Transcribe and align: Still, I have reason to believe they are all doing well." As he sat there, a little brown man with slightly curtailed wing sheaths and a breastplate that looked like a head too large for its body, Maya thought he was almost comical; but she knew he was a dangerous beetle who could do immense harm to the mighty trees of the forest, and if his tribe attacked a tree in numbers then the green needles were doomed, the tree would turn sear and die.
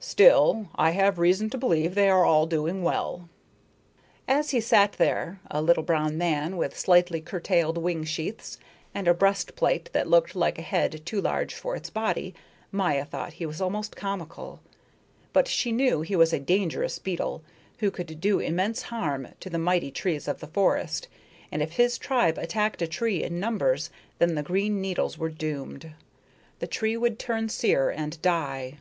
Still, 0.00 0.70
I 0.76 0.92
have 0.92 1.18
reason 1.18 1.50
to 1.50 1.58
believe 1.58 1.94
they 1.94 2.08
are 2.08 2.24
all 2.24 2.46
doing 2.46 2.82
well." 2.82 3.28
As 4.26 4.48
he 4.48 4.58
sat 4.58 4.92
there, 4.92 5.40
a 5.50 5.60
little 5.60 5.82
brown 5.82 6.16
man 6.16 6.56
with 6.56 6.78
slightly 6.78 7.20
curtailed 7.20 7.76
wing 7.76 8.02
sheaths 8.04 8.56
and 8.94 9.06
a 9.06 9.12
breastplate 9.12 9.92
that 9.92 10.08
looked 10.08 10.34
like 10.34 10.58
a 10.58 10.62
head 10.62 11.04
too 11.04 11.20
large 11.20 11.52
for 11.52 11.76
its 11.76 11.90
body, 11.90 12.34
Maya 12.72 13.04
thought 13.04 13.34
he 13.34 13.44
was 13.44 13.60
almost 13.60 13.94
comical; 13.94 14.60
but 15.34 15.46
she 15.46 15.70
knew 15.70 16.00
he 16.00 16.16
was 16.16 16.32
a 16.32 16.40
dangerous 16.40 16.98
beetle 16.98 17.42
who 17.80 17.90
could 17.90 18.22
do 18.22 18.38
immense 18.38 18.80
harm 18.84 19.34
to 19.40 19.50
the 19.50 19.58
mighty 19.58 19.90
trees 19.90 20.26
of 20.26 20.40
the 20.40 20.46
forest, 20.46 21.08
and 21.52 21.60
if 21.60 21.72
his 21.72 21.98
tribe 21.98 22.38
attacked 22.38 22.80
a 22.80 22.86
tree 22.88 23.22
in 23.22 23.38
numbers 23.38 23.90
then 24.18 24.34
the 24.34 24.42
green 24.42 24.80
needles 24.80 25.18
were 25.18 25.28
doomed, 25.28 25.92
the 26.60 26.66
tree 26.66 26.96
would 26.96 27.18
turn 27.18 27.50
sear 27.50 27.90
and 27.90 28.22
die. 28.22 28.78